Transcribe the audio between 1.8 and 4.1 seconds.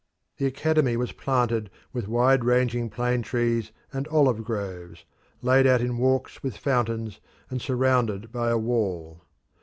with wide spreading plane trees and